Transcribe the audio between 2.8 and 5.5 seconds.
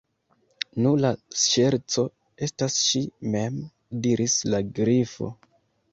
ŝi_ mem," diris la Grifo.